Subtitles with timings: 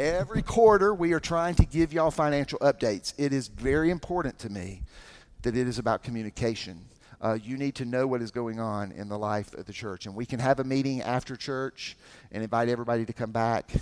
[0.00, 3.12] Every quarter, we are trying to give y'all financial updates.
[3.18, 4.80] It is very important to me
[5.42, 6.86] that it is about communication.
[7.20, 10.06] Uh, you need to know what is going on in the life of the church.
[10.06, 11.98] And we can have a meeting after church
[12.32, 13.72] and invite everybody to come back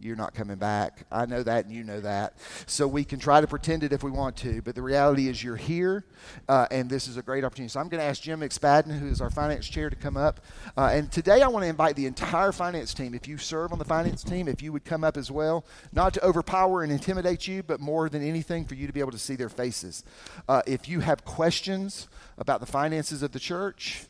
[0.00, 1.06] you're not coming back.
[1.10, 2.34] I know that, and you know that.
[2.66, 5.42] So we can try to pretend it if we want to, but the reality is
[5.42, 6.04] you're here,
[6.48, 7.70] uh, and this is a great opportunity.
[7.70, 10.40] So I'm going to ask Jim McSpadden, who is our finance chair, to come up.
[10.76, 13.14] Uh, and today I want to invite the entire finance team.
[13.14, 16.14] If you serve on the finance team, if you would come up as well, not
[16.14, 19.18] to overpower and intimidate you, but more than anything for you to be able to
[19.18, 20.04] see their faces.
[20.48, 24.04] Uh, if you have questions about the finances of the church,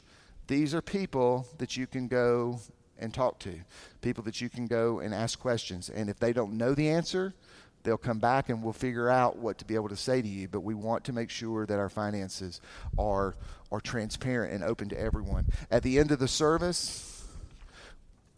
[0.48, 2.60] these are people that you can go
[2.98, 3.54] and talk to,
[4.00, 5.88] people that you can go and ask questions.
[5.88, 7.34] And if they don't know the answer,
[7.82, 10.48] they'll come back and we'll figure out what to be able to say to you.
[10.48, 12.60] But we want to make sure that our finances
[12.98, 13.36] are,
[13.70, 15.46] are transparent and open to everyone.
[15.70, 17.15] At the end of the service,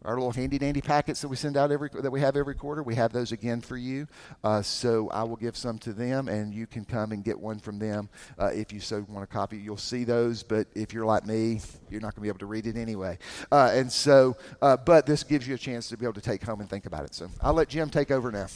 [0.05, 2.83] our little handy dandy packets that we send out every that we have every quarter
[2.83, 4.07] we have those again for you.
[4.45, 7.59] Uh, so i will give some to them and you can come and get one
[7.59, 9.57] from them uh, if you so want a copy.
[9.59, 12.46] You'll see those but if you're like me you're not going to be able to
[12.46, 13.18] read it anyway.
[13.51, 16.43] Uh, and so uh, but this gives you a chance to be able to take
[16.43, 17.15] home and think about it.
[17.15, 18.46] So i'll let jim take over now.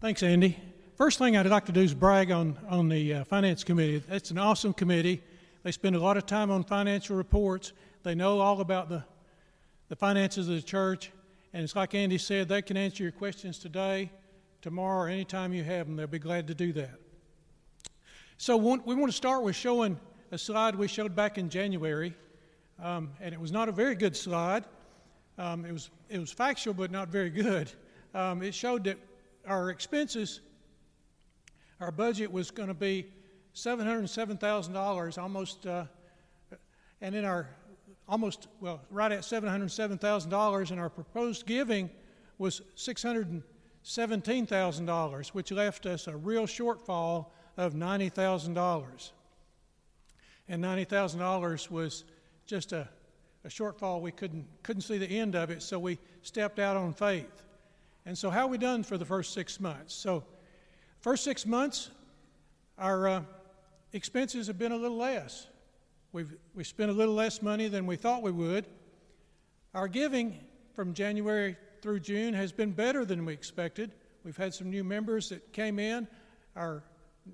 [0.00, 0.58] Thanks andy.
[0.96, 4.02] First thing i'd like to do is brag on on the uh, finance committee.
[4.08, 5.22] It's an awesome committee.
[5.62, 7.72] They spend a lot of time on financial reports.
[8.02, 9.04] They know all about the
[9.90, 11.10] the finances of the church.
[11.52, 14.10] And it's like Andy said, they can answer your questions today,
[14.62, 15.96] tomorrow, or anytime you have them.
[15.96, 16.94] They'll be glad to do that.
[18.38, 19.98] So we want to start with showing
[20.30, 22.14] a slide we showed back in January.
[22.82, 24.64] Um, and it was not a very good slide.
[25.36, 27.70] Um, it, was, it was factual, but not very good.
[28.14, 28.96] Um, it showed that
[29.44, 30.40] our expenses,
[31.80, 33.08] our budget was going to be
[33.56, 35.84] $707,000, almost, uh,
[37.00, 37.48] and in our
[38.10, 41.88] almost, well, right at $707,000, and our proposed giving
[42.38, 49.10] was $617,000, which left us a real shortfall of $90,000.
[50.48, 52.02] And $90,000 was
[52.46, 52.88] just a,
[53.44, 54.00] a shortfall.
[54.00, 57.44] We couldn't, couldn't see the end of it, so we stepped out on faith.
[58.06, 59.94] And so, how we done for the first six months?
[59.94, 60.24] So,
[61.00, 61.90] first six months,
[62.78, 63.22] our uh,
[63.92, 65.46] expenses have been a little less.
[66.12, 68.66] We've we spent a little less money than we thought we would.
[69.74, 70.40] Our giving
[70.74, 73.92] from January through June has been better than we expected.
[74.24, 76.08] We've had some new members that came in.
[76.56, 76.82] Our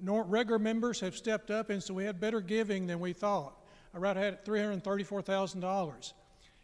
[0.02, 3.54] regular members have stepped up, and so we had better giving than we thought.
[3.94, 6.12] I right had $334,000.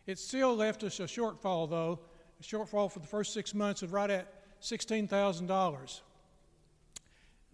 [0.06, 2.00] It still left us a shortfall, though,
[2.38, 6.00] a shortfall for the first six months of right at $16,000.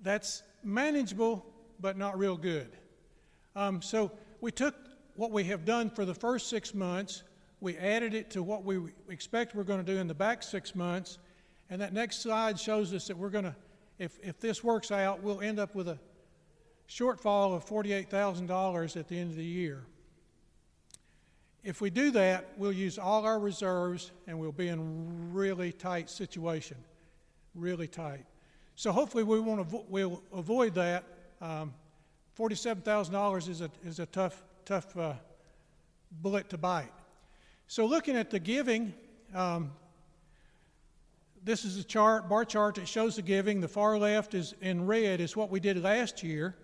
[0.02, 1.46] That's manageable,
[1.78, 2.76] but not real good.
[3.54, 4.74] Um, so we took
[5.16, 7.22] what we have done for the first six months,
[7.60, 8.78] we added it to what we
[9.08, 11.18] expect we're going to do in the back six months,
[11.70, 13.56] and that next slide shows us that we're going to,
[13.98, 15.98] if, if this works out, we'll end up with a
[16.88, 19.84] shortfall of $48,000 at the end of the year.
[21.64, 26.08] If we do that, we'll use all our reserves and we'll be in really tight
[26.08, 26.76] situation,
[27.54, 28.24] really tight.
[28.76, 31.04] So hopefully we want to we'll avoid that.
[31.40, 31.74] Um,
[32.38, 35.14] $47,000 is a, is a tough, tough uh,
[36.22, 36.92] bullet to bite.
[37.66, 38.94] So, looking at the giving,
[39.34, 39.72] um,
[41.42, 43.60] this is a chart, bar chart that shows the giving.
[43.60, 46.54] The far left is in red is what we did last year.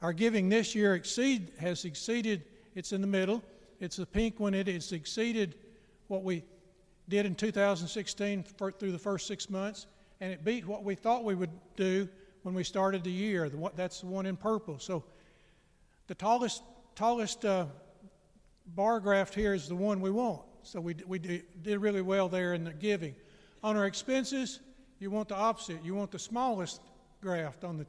[0.00, 2.44] Our giving this year exceed, has exceeded,
[2.74, 3.42] it's in the middle.
[3.80, 5.56] It's the pink one, it has exceeded
[6.08, 6.42] what we
[7.08, 9.86] did in 2016 for, through the first six months,
[10.20, 12.08] and it beat what we thought we would do
[12.42, 13.48] when we started the year.
[13.48, 14.78] The, that's the one in purple.
[14.78, 15.04] So
[16.06, 16.62] the tallest,
[16.94, 17.66] tallest uh,
[18.74, 20.42] bar graph here is the one we want.
[20.62, 23.14] So we, we did really well there in the giving.
[23.62, 24.60] On our expenses,
[24.98, 25.84] you want the opposite.
[25.84, 26.80] You want the smallest
[27.20, 27.86] graph on the,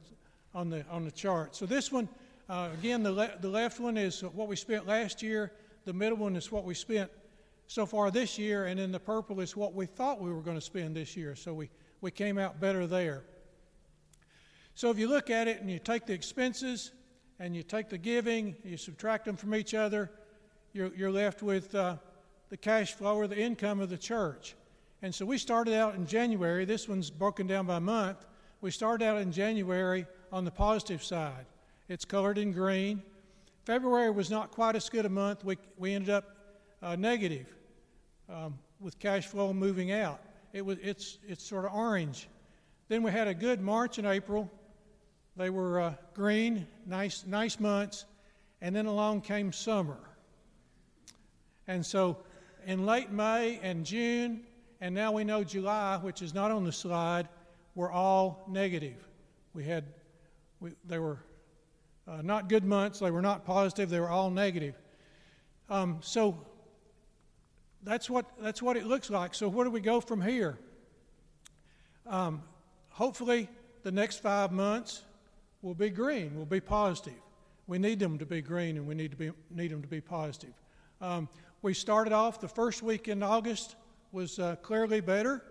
[0.54, 1.54] on the, on the chart.
[1.54, 2.08] So this one,
[2.48, 5.52] uh, again, the, le- the left one is what we spent last year.
[5.84, 7.10] The middle one is what we spent
[7.66, 8.66] so far this year.
[8.66, 11.36] And then the purple is what we thought we were going to spend this year.
[11.36, 13.22] So we, we came out better there.
[14.80, 16.92] So if you look at it and you take the expenses
[17.38, 20.10] and you take the giving, you subtract them from each other,
[20.72, 21.96] you're, you're left with uh,
[22.48, 24.54] the cash flow or the income of the church.
[25.02, 26.64] And so we started out in January.
[26.64, 28.24] This one's broken down by month.
[28.62, 31.44] We started out in January on the positive side.
[31.90, 33.02] It's colored in green.
[33.66, 35.44] February was not quite as good a month.
[35.44, 36.24] We, we ended up
[36.80, 37.54] uh, negative
[38.30, 40.22] um, with cash flow moving out.
[40.54, 42.28] It was, it's, it's sort of orange.
[42.88, 44.50] Then we had a good March and April.
[45.36, 48.04] They were uh, green, nice, nice months,
[48.60, 49.98] and then along came summer.
[51.66, 52.18] And so
[52.66, 54.42] in late May and June
[54.80, 57.28] And now we know July, which is not on the slide,
[57.74, 58.96] were all negative.
[59.52, 59.84] We had,
[60.58, 61.18] we, they were
[62.08, 64.74] uh, not good months, they were not positive, they were all negative.
[65.68, 66.46] Um, so
[67.82, 69.34] that's what, that's what it looks like.
[69.34, 70.58] So where do we go from here?
[72.06, 72.42] Um,
[72.88, 73.48] hopefully,
[73.82, 75.02] the next five months
[75.62, 77.20] will be green, will be positive.
[77.66, 80.00] We need them to be green and we need, to be, need them to be
[80.00, 80.54] positive.
[81.00, 81.28] Um,
[81.62, 83.76] we started off the first week in August
[84.12, 85.42] was uh, clearly better,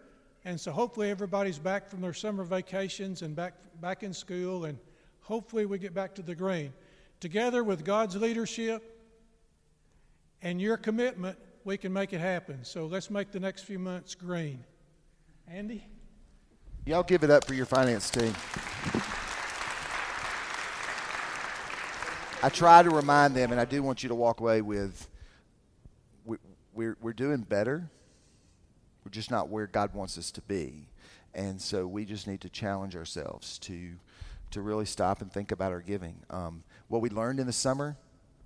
[0.46, 4.78] and so hopefully everybody's back from their summer vacations and back, back in school, and
[5.22, 6.74] hopefully we get back to the green.
[7.20, 8.98] Together with God's leadership
[10.42, 12.64] and your commitment, we can make it happen.
[12.64, 14.64] So let's make the next few months green.
[15.48, 15.86] Andy?
[16.86, 18.34] Y'all give it up for your finance team.
[22.42, 25.10] I try to remind them, and I do want you to walk away with
[26.24, 26.38] we,
[26.74, 27.90] we're, we're doing better.
[29.04, 30.88] We're just not where God wants us to be.
[31.34, 33.92] And so we just need to challenge ourselves to,
[34.52, 36.16] to really stop and think about our giving.
[36.30, 37.98] Um, what we learned in the summer,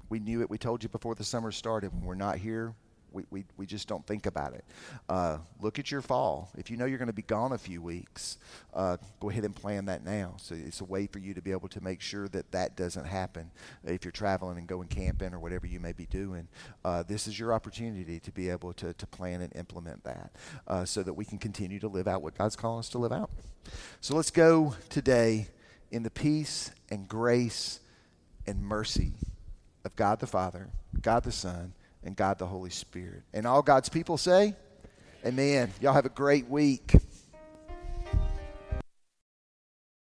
[0.09, 0.49] we knew it.
[0.49, 1.93] We told you before the summer started.
[1.93, 2.73] When we're not here,
[3.13, 4.65] we, we, we just don't think about it.
[5.07, 6.49] Uh, look at your fall.
[6.57, 8.37] If you know you're going to be gone a few weeks,
[8.73, 10.35] uh, go ahead and plan that now.
[10.37, 13.05] So it's a way for you to be able to make sure that that doesn't
[13.05, 13.51] happen
[13.83, 16.47] if you're traveling and going camping or whatever you may be doing.
[16.83, 20.31] Uh, this is your opportunity to be able to, to plan and implement that
[20.67, 23.11] uh, so that we can continue to live out what God's calling us to live
[23.11, 23.29] out.
[24.01, 25.47] So let's go today
[25.91, 27.79] in the peace and grace
[28.47, 29.13] and mercy
[29.85, 30.69] of God the Father,
[31.01, 31.73] God the Son,
[32.05, 33.23] and God the Holy Spirit.
[33.33, 34.55] And all God's people say,
[35.25, 35.71] Amen.
[35.79, 36.93] Y'all have a great week.